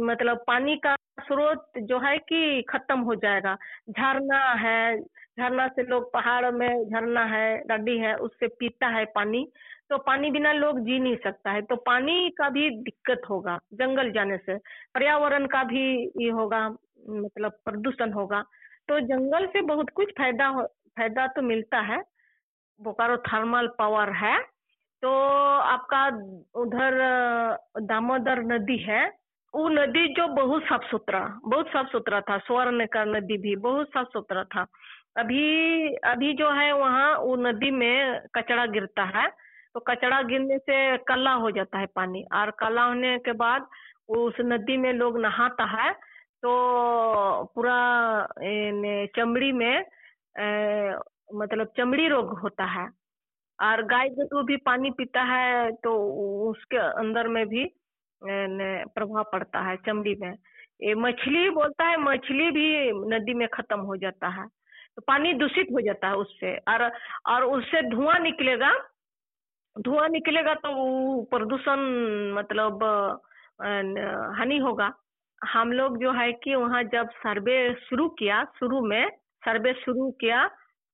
मतलब 0.05 0.43
पानी 0.47 0.75
का 0.77 0.95
स्रोत 1.21 1.71
जो 1.83 1.99
है 1.99 2.17
कि 2.17 2.61
खत्म 2.69 2.99
हो 2.99 3.15
जाएगा। 3.15 3.55
झरना 3.89 4.43
है 4.59 4.99
झरना 5.39 5.67
से 5.67 5.83
लोग 5.83 6.11
पहाड़ 6.13 6.51
में 6.51 6.85
झरना 6.85 7.23
है, 7.25 7.63
नदी 7.71 7.97
है, 7.97 8.15
उससे 8.17 8.47
पीता 8.59 8.87
है 8.87 9.05
पानी। 9.15 9.45
तो 9.89 9.97
पानी 9.97 10.31
बिना 10.31 10.51
लोग 10.53 10.79
जी 10.79 10.99
नहीं 10.99 11.15
सकता 11.23 11.51
है। 11.51 11.61
तो 11.61 11.75
पानी 11.75 12.29
का 12.37 12.49
भी 12.49 12.69
दिक्कत 12.83 13.21
होगा, 13.29 13.57
जंगल 13.73 14.11
जाने 14.11 14.37
से। 14.37 14.57
पर्यावरण 14.95 15.45
का 15.45 15.63
भी 15.63 15.83
ये 16.23 16.29
होगा 16.29 16.67
मतलब 17.09 17.51
प्रदूषण 17.65 18.11
होगा। 18.13 18.41
तो 18.89 18.99
जंगल 18.99 19.47
से 19.47 19.61
बहुत 19.61 19.89
कुछ 19.89 20.11
फ़ायदा 20.17 20.51
फ़ायदा 20.97 21.27
तो 21.27 21.41
मिलता 21.41 21.79
है। 21.79 22.03
बोकारो 22.79 23.17
थर्मल 23.17 23.67
पावर 23.79 24.11
है। 24.13 24.37
तो 25.03 25.11
आपका 25.75 26.05
उधर 26.61 26.97
दामोदर 27.81 28.39
नदी 28.43 28.77
है। 28.77 29.03
वो 29.55 29.69
नदी 29.69 30.07
जो 30.13 30.27
बहुत 30.27 30.63
साफ़ 30.63 30.85
सुथरा, 30.91 31.39
बहुत 31.45 31.67
साफ़ 31.67 31.87
सुथरा 31.87 32.21
था। 32.21 32.37
स्वर्ण 32.37 32.85
का 32.85 33.03
नदी 33.05 33.37
भी 33.37 33.55
बहुत 33.55 33.87
साफ़ 33.87 34.07
सुथरा 34.07 34.43
था। 34.43 34.65
अभी 35.19 35.95
अभी 36.05 36.33
जो 36.33 36.49
है 36.51 36.71
वहाँ 36.73 37.17
वो 37.19 37.35
नदी 37.37 37.71
में 37.71 38.21
कचरा 38.35 38.65
गिरता 38.67 39.03
है। 39.15 39.27
तो 39.73 39.79
कचरा 39.87 40.21
गिरने 40.23 40.57
से 40.59 40.75
काला 41.07 41.31
हो 41.35 41.51
जाता 41.51 41.79
है 41.79 41.85
पानी 41.95 42.23
और 42.35 42.51
काला 42.59 42.83
होने 42.83 43.17
के 43.25 43.31
बाद 43.37 43.67
उस 44.17 44.35
नदी 44.43 44.77
में 44.77 44.91
लोग 44.93 45.19
नहाता 45.21 45.65
है। 45.71 45.91
तो 46.43 46.51
पूरा 47.55 47.77
चमड़ी 49.15 49.51
में 49.51 49.85
ए, 50.39 50.95
मतलब 51.35 51.71
चमड़ी 51.77 52.07
रोग 52.07 52.37
होता 52.39 52.65
है। 52.65 52.87
और 53.59 53.81
गाय 53.85 54.09
गरु 54.09 54.43
भी 54.43 54.57
पानी 54.65 54.89
पीता 54.97 55.21
है 55.23 55.71
तो 55.83 55.95
उसके 56.49 56.77
अंदर 56.77 57.27
में 57.27 57.45
भी 57.47 57.65
प्रभाव 58.21 59.23
पड़ता 59.33 59.59
है 59.61 59.75
चमड़ी 59.85 60.15
में। 60.21 60.31
ये 60.81 60.93
मछली 60.97 61.49
बोलता 61.49 61.85
है 61.85 61.97
मछली 62.01 62.49
भी 62.51 62.91
नदी 63.09 63.33
में 63.33 63.47
खत्म 63.53 63.79
हो 63.81 63.95
जाता 63.97 64.27
है। 64.29 64.45
तो 64.99 65.03
पानी 65.07 65.31
दूषित 65.33 65.67
हो 65.73 65.81
जाता 65.81 66.07
है 66.07 66.15
उससे। 66.17 66.55
और 66.67 66.81
और 67.25 67.43
उससे 67.47 67.81
धुआँ 67.89 68.17
निकलेगा 68.19 68.71
धुआँ 69.75 70.07
निकलेगा 70.09 70.53
तो 70.55 70.71
प्रदूषण 71.31 71.79
मतलब 72.35 72.83
हानि 74.37 74.57
होगा। 74.59 74.91
हम 75.41 75.71
लोग 75.71 75.97
जो 75.99 76.11
है 76.11 76.31
कि 76.43 76.55
वहाँ 76.55 76.83
जब 76.85 77.09
सर्वे 77.17 77.57
शुरू 77.79 78.07
किया, 78.19 78.43
शुरू 78.59 78.81
में 78.85 79.09
सर्वे 79.43 79.73
शुरू 79.75 80.09
किया 80.19 80.45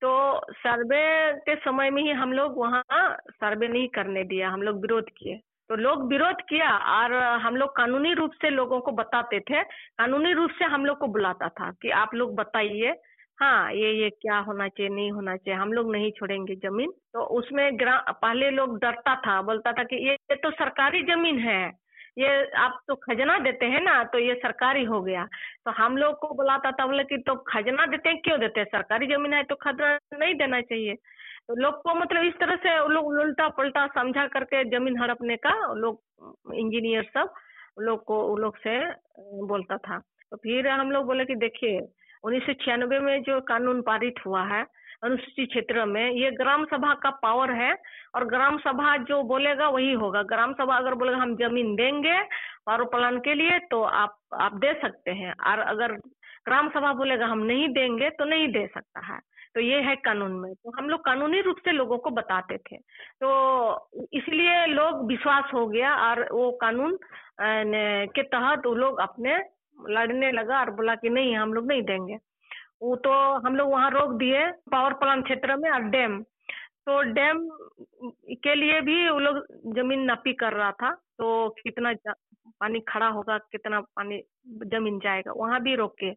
तो 0.02 0.12
सर्वे 0.54 1.02
के 1.42 1.56
समय 1.56 1.90
में 1.90 2.02
ही 2.04 2.12
हम 2.14 2.34
लोग 2.34 2.58
वहाँ 2.58 2.84
सर्वे 3.32 3.68
नहीं 3.68 3.88
करने 3.90 4.24
दिया, 4.24 4.50
हम 4.50 4.62
लोग 4.62 4.82
विरोध 4.82 5.10
किए। 5.18 5.40
तो 5.70 5.76
लोग 5.76 6.08
विरोध 6.10 6.42
किया 6.50 6.70
और 6.92 7.14
हम 7.42 7.56
लोग 7.56 7.76
कानूनी 7.78 8.14
रूप 8.14 8.32
से 8.42 8.50
लोगों 8.50 8.80
को 8.80 8.92
बताते 8.94 9.40
थे। 9.42 9.64
कानूनी 9.64 10.34
रूप 10.34 10.52
से 10.60 10.66
हम 10.66 10.86
लोग 10.86 10.98
को 11.00 11.08
बुलाता 11.08 11.50
था 11.50 11.72
कि 11.82 11.90
आप 11.98 12.14
लोग 12.16 12.36
बताइए 12.36 12.94
हाँ 13.40 13.72
ये 13.74 13.92
ये 13.94 14.10
क्या 14.12 14.38
होना 14.40 14.68
चाहिए, 14.68 14.90
नहीं 14.90 15.12
होना 15.12 15.36
चाहिए, 15.38 15.60
हम 15.60 15.72
लोग 15.74 15.92
नहीं 15.92 16.12
छोड़ेंगे 16.12 16.56
ज़मीन। 16.58 16.92
तो 17.14 17.24
उसमें 17.38 17.80
ग्राम 17.80 18.12
पहले 18.14 18.50
लोग 18.52 18.78
डरता 18.80 19.16
था, 19.22 19.42
बोलता 19.42 19.72
था 19.74 19.84
कि 19.84 19.96
ये 20.08 20.36
तो 20.36 20.52
सरकारी 20.52 21.02
ज़मीन 21.06 21.40
है, 21.40 21.66
ये 22.18 22.30
आप 22.58 22.80
तो 22.88 22.96
खजना 22.98 23.38
देते 23.40 23.66
हैं 23.66 23.82
ना 23.84 24.04
तो 24.14 24.20
ये 24.20 24.34
सरकारी 24.36 24.84
हो 24.86 25.02
गया। 25.02 25.26
तो 25.66 25.72
हम 25.78 25.98
लोग 25.98 26.16
को 26.20 26.34
बुलाता 26.36 26.72
था, 26.72 26.86
बोले 26.86 27.04
कि 27.04 27.18
तो 27.28 27.36
खजना 27.48 27.86
देते 27.86 28.10
हैं, 28.10 28.22
क्यों 28.22 28.40
देते 28.40 28.60
हैं? 28.60 28.68
सरकारी 28.68 29.08
ज़मीन 29.08 29.34
है 29.34 29.44
तो 29.44 29.56
खजना 29.64 29.98
नहीं 30.14 30.36
देना 30.36 30.62
चाहिए। 30.62 30.96
तो 31.48 31.56
लोग 31.56 31.82
को 31.84 31.96
मतलब 31.96 32.24
इस 32.24 32.34
तरह 32.40 32.56
से 32.58 32.78
लोग 32.90 33.08
उल्टा 33.10 33.48
पलटा 33.58 33.86
समझा 33.96 34.26
करके 34.28 34.64
ज़मीन 34.70 34.98
हड़पने 35.02 35.36
का 35.38 35.54
लोग, 35.76 36.02
इंजीनियर 36.56 37.04
सब 37.14 37.34
लोग 37.82 38.04
को 38.06 38.38
लोग 38.38 38.58
से 38.58 38.80
बोलता 39.46 39.78
था। 39.80 40.00
तो 40.32 40.38
फिर 40.38 40.68
हम 40.70 40.92
लोग 40.92 41.06
बोले 41.06 41.26
कि 41.26 41.36
देखिए 41.38 41.80
उन्नीस 42.26 43.02
में 43.02 43.22
जो 43.24 43.40
कानून 43.44 43.82
पारित 43.82 44.26
हुआ 44.26 44.44
है 44.46 44.66
अनुसूचित 45.04 45.50
क्षेत्र 45.50 45.86
में, 45.86 46.12
ये 46.12 46.30
ग्राम 46.32 46.64
सभा 46.66 46.94
का 46.96 47.10
पावर 47.22 47.52
है 47.54 47.74
और 48.16 48.26
ग्राम 48.28 48.58
सभा 48.58 48.96
जो 49.06 49.22
बोलेगा 49.24 49.68
वही 49.70 49.92
होगा। 49.94 50.22
ग्राम 50.26 50.54
सभा 50.54 50.78
अगर 50.78 50.94
बोलेगा, 50.94 51.18
हम 51.18 51.36
ज़मीन 51.38 51.76
देंगे 51.76 52.22
पारो 52.66 52.86
पालन 52.88 53.18
के 53.20 53.34
लिए 53.34 53.58
तो 53.72 53.82
आप 53.84 54.18
आप 54.34 54.54
दे 54.56 54.74
सकते 54.82 55.12
हैं। 55.12 55.34
और 55.42 55.60
अगर 55.60 55.92
ग्राम 56.46 56.70
सभा 56.70 56.94
बोलेगा, 56.94 57.26
हम 57.26 57.40
नहीं 57.42 57.68
देंगे 57.74 58.10
तो 58.12 58.26
नहीं 58.26 58.48
दे 58.48 58.66
सकता 58.68 59.06
है। 59.06 59.20
तो 59.56 59.62
ये 59.62 59.82
है 59.82 59.96
कानून 59.96 60.32
में। 60.34 60.54
तो 60.54 60.72
हम 60.78 60.90
लोग 60.90 61.04
कानूनी 61.06 61.42
रूप 61.42 61.58
से 61.66 61.72
लोगों 61.72 61.98
को 61.98 62.10
बताते 62.12 62.58
थे। 62.60 62.78
तो 63.22 63.30
इसलिए 64.14 64.66
लोग 64.68 65.06
विश्वास 65.08 65.52
हो 65.54 65.66
गया 65.68 65.96
और 66.08 66.28
वो 66.32 66.52
कानून 66.62 66.98
के 67.40 68.24
तहत 68.24 68.66
वो 68.66 68.74
लोग 68.76 69.00
अपने 69.02 69.38
लड़ने 69.90 70.32
लगा 70.32 70.60
और 70.60 70.70
बोला 70.76 70.96
कि 70.96 71.10
नहीं, 71.10 71.36
हम 71.38 71.54
लोग 71.54 71.68
नहीं 71.68 71.82
देंगे। 71.84 72.18
वो 72.82 72.96
तो 72.98 73.12
हम 73.46 73.56
लोग 73.56 73.72
वहाँ 73.72 73.90
रोक 73.92 74.12
दिए 74.20 74.50
पावर 74.72 74.94
प्लांट 75.02 75.24
क्षेत्र 75.26 75.56
में 75.58 75.70
और 75.72 75.84
डैम 75.92 76.22
तो 76.88 77.02
डैम 77.14 77.48
के 78.44 78.54
लिए 78.56 78.82
भी 78.82 78.98
वो 79.10 79.20
लोग 79.20 79.38
ज़मीन 79.76 80.02
नापी 80.06 80.34
कर 80.34 80.54
रहा 80.54 80.72
था। 80.72 80.92
तो 80.92 81.50
कितना 81.64 81.94
पानी 82.06 82.80
खड़ा 82.90 83.08
होगा, 83.08 83.38
कितना 83.38 83.80
पानी 83.82 84.22
ज़मीन 84.66 85.00
जाएगा, 85.00 85.32
वहाँ 85.32 85.62
भी 85.64 85.76
रोके। 85.76 86.12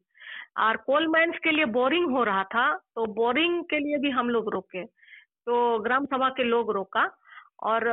और 0.61 0.77
कोल 0.87 1.07
माइन्स 1.09 1.38
के 1.45 1.50
लिए 1.50 1.65
बोरिंग 1.73 2.11
हो 2.11 2.25
रहा 2.25 2.43
था 2.45 2.73
तो 2.95 3.07
बोरिंग 3.15 3.62
के 3.71 3.79
लिए 3.79 3.99
भी 3.99 4.11
हम 4.11 4.31
लोग 4.31 4.53
रोके। 4.55 4.85
तो 4.85 5.79
ग्राम 5.79 6.07
सभा 6.07 6.29
के 6.31 6.45
लोग 6.45 6.73
रोका 6.73 7.05
और 7.65 7.88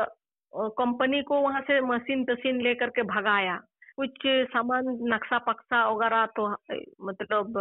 कंपनी 0.54 1.22
को 1.24 1.40
वहाँ 1.42 1.62
से 1.62 1.80
मशीन 1.84 2.24
तशीन 2.26 2.62
लेकर 2.62 2.90
के 2.90 3.04
भगाया। 3.06 3.56
कुछ 3.98 4.26
सामान 4.52 4.88
नक्शा 5.14 5.38
पक्सा 5.48 5.88
वगैरह 5.90 6.26
तो 6.36 6.48
मतलब 7.02 7.60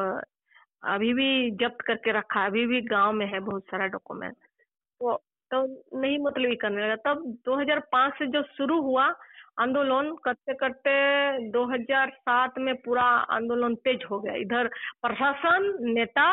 अभी 0.82 1.12
भी 1.14 1.50
जब्त 1.60 1.80
करके 1.80 2.12
रखा 2.12 2.40
है। 2.40 2.46
अभी 2.46 2.66
भी 2.66 2.80
गाँव 2.88 3.12
में 3.12 3.26
है 3.26 3.40
बहुत 3.40 3.62
सारा 3.64 3.86
डॉक्यूमेंट 3.88 4.34
तो 5.00 5.16
तो 5.50 5.62
नहीं 6.00 6.18
मतलब 6.18 6.50
ये 6.50 6.56
करने 6.56 6.82
लगा। 6.82 6.96
तब 7.04 7.22
2005 7.46 8.12
से 8.18 8.26
जो 8.26 8.42
शुरू 8.56 8.80
हुआ 8.82 9.04
आंदोलन, 9.60 10.14
करते 10.24 10.54
करते 10.54 11.50
2007 11.50 12.58
में 12.58 12.74
पूरा 12.82 13.02
आंदोलन 13.36 13.74
तेज 13.84 14.04
हो 14.10 14.18
गया। 14.20 14.34
इधर 14.34 14.68
प्रशासन, 15.02 15.76
नेता 15.94 16.26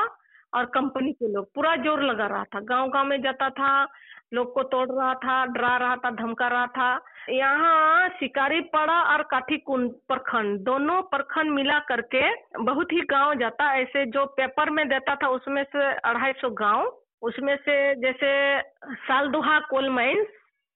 और 0.54 0.66
कंपनी 0.66 1.12
के 1.12 1.32
लोग। 1.32 1.46
पूरा 1.56 1.76
ज़ोर 1.76 2.04
लगा 2.04 2.28
रहा 2.28 2.44
था। 2.44 2.60
गाँव 2.60 2.90
गाँव 2.90 3.06
में 3.06 3.22
जाता 3.22 3.50
था, 3.50 3.88
लोग 4.34 4.54
को 4.54 4.64
तोड़ 4.64 4.88
रहा 4.90 5.14
था, 5.14 5.46
डरा 5.46 5.78
रहा 5.78 5.96
था, 5.96 6.10
धमका 6.12 6.48
रहा 6.48 6.68
था। 6.68 7.06
यहाँ 7.30 8.10
शिकारी 8.10 8.60
पड़ा 8.74 9.00
और 9.14 9.22
काठी 9.22 9.58
कुंड 9.58 9.92
प्रखंड। 10.08 10.60
दोनों 10.60 11.02
प्रखंड 11.02 11.52
मिला 11.52 11.80
करके 11.80 12.24
बहुत 12.64 12.92
ही 12.92 13.02
गाँव 13.02 13.34
जाता। 13.36 13.74
ऐसे 13.76 14.06
जो 14.06 14.26
पेपर 14.26 14.70
में 14.70 14.88
देता 14.88 15.16
था, 15.16 15.28
उसमें 15.28 15.64
से 15.64 15.92
अढ़ाई 15.94 16.34
सौ 16.34 16.50
गाँव। 16.50 16.98
उसमें 17.22 17.56
से 17.56 17.74
जैसे 17.96 18.62
सालदुहा 18.96 19.60
कोल 19.60 19.90
माइंस 19.90 20.28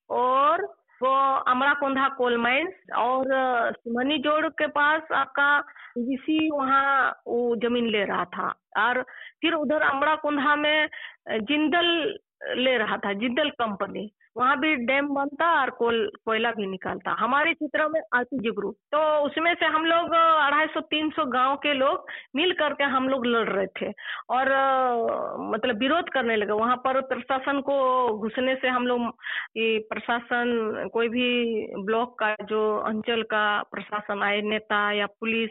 और 0.09 0.67
वो 1.03 1.09
अमरा 1.47 1.73
कोंधा 1.73 2.07
कोल 2.09 2.37
माइंस 2.37 2.73
और 2.97 3.23
सुमनी 3.71 4.17
जोड़ 4.17 4.47
के 4.47 4.67
पास 4.67 5.01
आपका 5.11 5.59
बीसी 5.97 6.49
वहाँ 6.49 7.09
वो 7.27 7.55
ज़मीन 7.55 7.89
ले 7.89 8.03
रहा 8.05 8.25
था। 8.25 8.47
और 8.77 9.01
फिर 9.41 9.53
उधर 9.53 9.81
अमरा 9.81 10.15
कुंधा 10.15 10.55
में 10.55 10.87
जिंदल 11.29 11.85
ले 12.57 12.77
रहा 12.77 12.97
था, 12.97 13.13
जिंदल 13.13 13.49
कंपनी। 13.49 14.11
वहाँ 14.35 14.57
भी 14.59 14.75
डैम 14.85 15.07
बनता 15.15 15.45
और 15.61 15.69
कोल, 15.71 16.09
कोयला 16.25 16.51
भी 16.51 16.65
निकालता। 16.67 17.11
हमारे 17.19 17.53
क्षेत्र 17.53 17.87
में 17.89 17.99
आती 18.15 18.51
ग्रुप 18.51 18.75
तो 18.91 18.99
उसमें 19.25 19.53
से 19.59 19.65
हम 19.65 19.85
लोग, 19.85 20.13
अढ़ाई 20.13 20.67
सौ, 20.73 20.79
तीन 20.81 21.09
सौ 21.11 21.25
गाँव 21.31 21.55
के 21.63 21.73
लोग 21.73 22.05
मिल 22.35 22.51
करके 22.59 22.83
हम 22.95 23.07
लोग 23.09 23.25
लड़ 23.25 23.47
रहे 23.49 23.67
थे। 23.81 23.91
और 24.29 24.49
मतलब 25.51 25.79
विरोध 25.79 26.09
करने 26.09 26.35
लगे। 26.35 26.51
वहाँ 26.53 26.75
पर 26.85 26.99
प्रशासन 27.07 27.61
को 27.61 27.77
घुसने 28.19 28.55
से 28.55 28.67
हम 28.67 28.87
लोग 28.87 29.09
प्रशासन, 29.89 30.89
कोई 30.93 31.09
भी 31.09 31.27
ब्लॉक 31.85 32.17
का, 32.19 32.33
जो 32.43 32.61
अंचल 32.87 33.21
का 33.31 33.45
प्रशासन 33.71 34.23
आए, 34.23 34.41
नेता 34.41 34.91
या 34.91 35.05
पुलिस, 35.19 35.49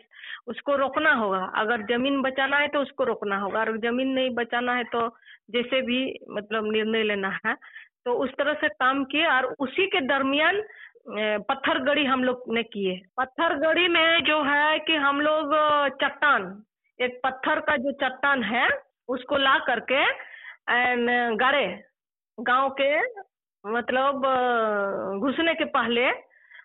उसको 0.48 0.76
रोकना 0.76 1.12
होगा। 1.14 1.44
अगर 1.56 1.82
ज़मीन 1.88 2.20
बचाना 2.22 2.56
है 2.58 2.68
तो 2.68 2.80
उसको 2.82 3.04
रोकना 3.04 3.38
होगा। 3.38 3.60
अगर 3.62 3.76
ज़मीन 3.80 4.08
नहीं 4.14 4.30
बचाना 4.34 4.74
है 4.74 4.84
तो 4.94 5.08
जैसे 5.50 5.80
भी 5.82 5.98
मतलब 6.30 6.70
निर्णय 6.72 7.02
लेना 7.02 7.28
है 7.46 7.54
तो 8.06 8.12
उस 8.14 8.30
तरह 8.38 8.54
से 8.60 8.68
काम 8.70 9.04
किए 9.04 9.26
और 9.26 9.44
उसी 9.60 9.86
के 9.86 10.00
दरमियान 10.06 10.62
पत्थर 11.48 11.78
गड़ी 11.84 12.04
हम 12.04 12.24
लोग 12.24 12.44
ने 12.48 12.62
किए। 12.64 13.00
पत्थर 13.16 13.54
गड़ी 13.58 13.88
में 13.88 14.24
जो 14.24 14.42
है 14.44 14.78
कि 14.80 14.94
हम 14.96 15.20
लोग 15.20 15.54
चट्टान, 16.02 16.42
एक 16.98 17.20
पत्थर 17.24 17.60
का 17.60 17.76
जो 17.76 17.92
चट्टान 18.02 18.42
है, 18.42 18.68
उसको 19.08 19.36
ला 19.36 19.58
करके 19.66 20.04
गड़े, 21.36 21.66
गाँव 22.38 22.68
के 22.80 22.90
मतलब 23.64 24.22
घुसने 25.20 25.54
के 25.54 25.64
पहले, 25.66 26.10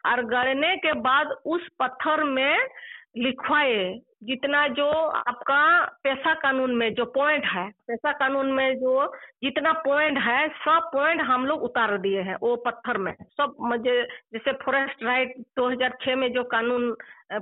और 0.05 0.23
गड़ने 0.25 0.75
के 0.77 0.93
बाद 1.01 1.31
उस 1.45 1.67
पत्थर 1.79 2.23
में 2.25 2.67
लिखवाए 3.15 3.99
जितना 4.23 4.67
जो 4.67 4.85
आपका 4.85 5.59
पैसा 6.03 6.33
कानून 6.35 6.71
में 6.75 6.93
जो 6.93 7.05
पॉइंट 7.07 7.45
है, 7.45 7.67
पैसा 7.87 8.11
कानून 8.11 8.51
में 8.51 8.79
जो 8.79 9.05
जितना 9.43 9.71
पॉइंट 9.85 10.17
है, 10.17 10.47
सब 10.47 10.89
पॉइंट 10.93 11.21
हम 11.21 11.45
लोग 11.45 11.63
उतार 11.63 11.97
दिए 11.97 12.21
हैं 12.21 12.35
वो 12.41 12.55
पत्थर 12.65 12.97
में। 12.97 13.13
सब 13.13 13.55
मुझे 13.61 14.01
जैसे 14.33 14.51
फॉरेस्ट 14.63 15.03
राइट 15.03 15.33
2006 15.57 16.15
में 16.15 16.31
जो 16.33 16.43
कानून 16.43 16.91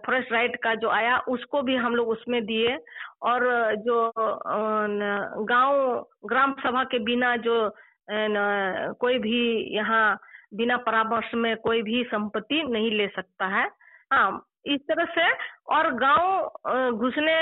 फॉरेस्ट 0.05 0.31
राइट 0.31 0.55
का 0.63 0.75
जो 0.75 0.89
आया, 0.89 1.17
उसको 1.27 1.61
भी 1.61 1.75
हम 1.75 1.95
लोग 1.95 2.09
उसमें 2.09 2.45
दिए। 2.45 2.77
और 3.21 3.75
जो 3.75 4.11
गाँव, 4.15 6.05
ग्राम 6.25 6.53
सभा 6.63 6.83
के 6.83 6.99
बिना 6.99 7.35
जो 7.37 7.69
कोई 8.09 9.17
भी 9.19 9.39
यहाँ 9.75 10.19
बिना 10.53 10.77
परामर्श 10.77 11.33
में 11.35 11.55
कोई 11.57 11.81
भी 11.81 12.03
संपत्ति 12.03 12.63
नहीं 12.63 12.91
ले 12.91 13.07
सकता 13.07 13.47
है। 13.47 13.69
हाँ 14.13 14.46
इस 14.73 14.81
तरह 14.81 15.05
से। 15.05 15.31
और 15.75 15.91
गाँव 15.93 16.91
घुसने, 16.91 17.37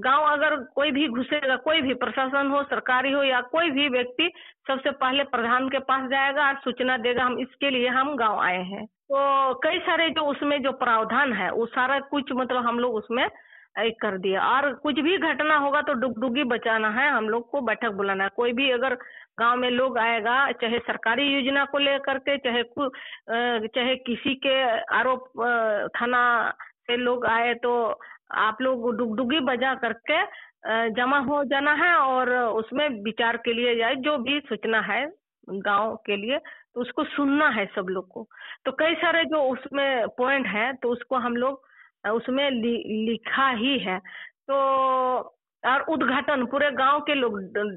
गाँव 0.00 0.24
अगर 0.24 0.56
कोई 0.74 0.90
भी 0.90 1.08
घुसेगा, 1.08 1.56
कोई 1.56 1.80
भी 1.80 1.94
प्रशासन 1.94 2.50
हो, 2.50 2.62
सरकारी 2.62 3.12
हो 3.12 3.22
या 3.22 3.40
कोई 3.40 3.70
भी 3.70 3.88
व्यक्ति, 3.88 4.30
सबसे 4.68 4.90
पहले 4.90 5.24
प्रधान 5.24 5.68
के 5.68 5.78
पास 5.78 6.08
जाएगा 6.10 6.46
और 6.48 6.60
सूचना 6.64 6.96
देगा, 6.96 7.24
हम 7.24 7.38
इसके 7.38 7.70
लिए 7.70 7.88
हम 7.88 8.16
गाँव 8.16 8.40
आए 8.40 8.62
हैं। 8.64 8.86
तो 8.86 9.54
कई 9.54 9.78
सारे 9.78 10.08
जो 10.10 10.22
उसमें 10.22 10.62
जो 10.62 10.72
प्रावधान 10.72 11.32
है, 11.32 11.50
वो 11.52 11.66
सारा 11.66 11.98
कुछ 12.00 12.32
मतलब 12.32 12.66
हम 12.66 12.78
लोग 12.78 12.94
उसमें 12.94 13.28
कर 13.78 14.16
दिया। 14.18 14.42
और 14.46 14.72
कुछ 14.74 14.98
भी 15.00 15.16
घटना 15.18 15.56
होगा 15.56 15.80
तो 15.82 15.92
डुगडुगी 15.94 16.44
बचाना 16.46 16.88
है, 16.90 17.08
हम 17.10 17.28
लोग 17.28 17.50
को 17.50 17.60
बैठक 17.60 17.92
बुलाना 17.92 18.24
है। 18.24 18.30
कोई 18.36 18.52
भी 18.52 18.70
अगर 18.70 18.94
गाँव 19.40 19.56
में 19.56 19.70
लोग 19.70 19.98
आएगा, 19.98 20.50
चाहे 20.52 20.78
सरकारी 20.80 21.26
योजना 21.26 21.64
को 21.64 21.78
लेकर 21.78 22.18
के, 22.20 22.36
चाहे 22.38 22.62
चाहे 23.68 23.96
किसी 23.98 24.34
के 24.36 24.62
आरोप 24.96 25.30
थाना 25.96 26.50
से 26.86 26.96
लोग 26.96 27.26
आए 27.26 27.54
तो 27.54 27.72
आप 28.36 28.60
लोग 28.62 28.96
डुगडुगी 28.96 29.40
बजा 29.42 29.74
करके 29.76 30.22
जमा 30.92 31.18
हो 31.20 31.42
जाना 31.44 31.72
है 31.74 31.94
और 31.96 32.34
उसमें 32.34 32.88
विचार 33.04 33.36
के 33.36 33.52
लिए 33.52 33.74
जाए, 33.76 33.94
जो 33.96 34.16
भी 34.18 34.40
सूचना 34.48 34.80
है 34.82 35.06
गाँव 35.48 35.94
के 36.06 36.16
लिए 36.16 36.38
तो 36.74 36.80
उसको 36.80 37.04
सुनना 37.06 37.48
है 37.48 37.64
सब 37.74 37.86
लोग 37.88 38.08
को। 38.08 38.26
तो 38.64 38.72
कई 38.72 38.94
सारे 38.96 39.24
जो 39.24 39.42
उसमें 39.52 40.06
पॉइंट 40.18 40.46
है 40.46 40.72
तो 40.72 40.88
उसको 40.88 41.16
हम 41.18 41.36
लोग 41.36 41.66
उसमें 42.04 42.50
लि, 42.50 42.74
लिखा 43.08 43.48
ही 43.50 43.78
है। 43.78 43.98
तो 43.98 44.54
और 45.62 45.80
उद्घाटन 45.90 46.44
पूरे 46.46 46.70
गाँव 46.72 47.00
के 47.00 47.14
लोग 47.14 47.34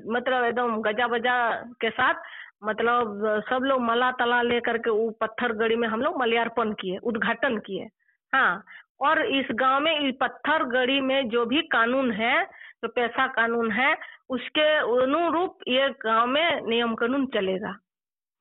मतलब 0.07 0.43
एकदम 0.45 0.81
गजा 0.81 1.07
बजा 1.07 1.35
के 1.81 1.89
साथ 1.89 2.15
मतलब 2.63 3.43
सब 3.49 3.63
लोग 3.63 3.81
मला 3.81 4.11
तला 4.11 4.41
लेकर 4.41 4.77
के 4.77 4.89
वो 4.89 5.09
पत्थर 5.21 5.53
गड़ी 5.57 5.75
में 5.75 5.87
हम 5.87 6.01
लोग 6.01 6.19
मल्यार्पण 6.19 6.73
किए 6.73 6.97
उद्घाटन 7.03 7.57
किए। 7.57 7.87
हाँ 8.33 8.63
और 9.01 9.25
इस 9.27 9.47
गाँव 9.51 9.79
में 9.79 9.99
इस 9.99 10.15
पत्थर 10.21 10.63
गड़ी 10.69 10.99
में 11.01 11.29
जो 11.29 11.45
भी 11.45 11.61
कानून 11.67 12.11
है 12.11 12.43
जो 12.83 12.87
पैसा 12.87 13.25
कानून 13.27 13.71
है 13.71 13.95
उसके 14.29 14.67
अनुरूप 14.77 15.57
ये 15.67 15.89
गाँव 16.03 16.27
में 16.27 16.61
नियम 16.67 16.93
कानून 16.95 17.25
चलेगा। 17.33 17.75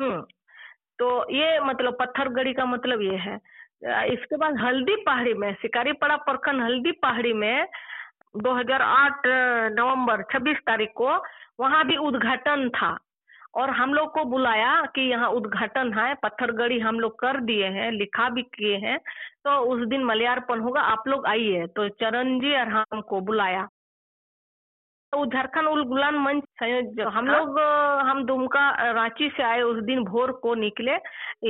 हम्म 0.01 0.21
तो 0.99 1.09
ये 1.33 1.61
मतलब 1.61 1.97
पत्थर 2.01 2.29
गड़ी 2.29 2.53
का 2.53 2.64
मतलब 2.66 3.03
ये 3.03 3.16
है। 3.19 3.38
इसके 3.83 4.37
बाद 4.37 4.57
हल्दी 4.61 4.97
पहाड़ी 5.07 5.35
में 5.35 5.53
शिकारी 5.62 5.93
पड़ा 6.01 6.16
प्रखंड 6.25 6.62
हल्दी 6.62 6.93
पहाड़ी 7.03 7.33
में 7.33 7.66
2008 8.38 9.27
नवंबर 9.77 10.23
26 10.33 10.59
तारीख 10.66 10.90
को 10.97 11.09
वहाँ 11.61 11.85
भी 11.87 11.97
उद्घाटन 11.99 12.69
था। 12.71 12.97
और 13.55 13.71
हम 13.71 13.95
लोग 13.95 14.12
को 14.14 14.25
बुलाया 14.25 14.75
कि 14.95 15.03
यहाँ 15.03 15.29
उद्घाटन 15.31 15.93
है 15.95 16.14
पत्थर 16.23 16.53
गड़ी 16.53 16.79
हम 16.81 17.01
लोग 17.01 17.19
कर 17.21 17.40
दिए 17.40 17.66
हैं 17.69 17.90
लिखा 17.93 18.29
भी 18.31 18.43
किए 18.55 18.77
हैं 18.79 18.99
तो 19.45 19.57
उस 19.73 19.87
दिन 19.88 20.05
मलयार्पण 20.05 20.61
होगा 20.61 20.81
आप 20.93 21.09
लोग 21.09 21.27
आइए। 21.27 21.66
तो 21.66 21.88
चरण 21.90 22.38
जी 22.40 22.55
और 22.61 22.69
हमको 22.71 23.21
बुलाया। 23.21 23.66
तो 25.12 25.25
झारखंड 25.27 25.69
उल 25.69 25.83
गुलान 25.85 26.14
मंच 26.19 26.43
संयोजक 26.59 27.11
हम 27.12 27.29
हाँ। 27.29 27.38
लोग 27.38 27.59
हम 28.09 28.25
दुमका 28.27 28.71
रांची 28.93 29.29
से 29.37 29.43
आए 29.43 29.62
उस 29.62 29.83
दिन 29.85 30.05
भोर 30.05 30.33
को 30.43 30.55
निकले 30.57 30.97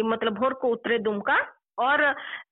मतलब 0.02 0.34
भोर 0.34 0.54
को 0.54 0.68
उतरे 0.68 0.98
दुमका। 1.00 1.36
और 1.80 2.02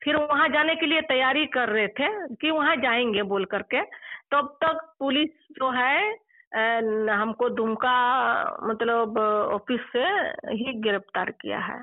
फिर 0.04 0.16
वहाँ 0.16 0.48
जाने 0.48 0.74
के 0.76 0.86
लिए 0.86 1.00
तैयारी 1.08 1.46
कर 1.56 1.68
रहे 1.68 1.86
थे 1.98 2.08
कि 2.36 2.50
वहाँ 2.50 2.76
जाएँगे 2.76 3.22
बोल 3.32 3.44
करके। 3.54 3.82
तब 4.32 4.56
तक 4.64 4.80
पुलिस 4.98 5.30
जो 5.58 5.70
है 5.70 6.00
हमको 7.12 7.48
दुमका 7.50 7.96
मतलब 8.68 9.18
ऑफ़िस 9.54 9.80
से 9.92 10.04
ही 10.52 10.72
गिरफ़्तार 10.82 11.30
किया 11.40 11.58
है। 11.60 11.78